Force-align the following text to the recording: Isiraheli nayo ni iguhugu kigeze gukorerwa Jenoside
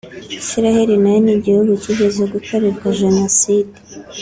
Isiraheli 0.37 0.95
nayo 1.01 1.19
ni 1.25 1.31
iguhugu 1.35 1.73
kigeze 1.83 2.21
gukorerwa 2.33 2.85
Jenoside 2.99 3.75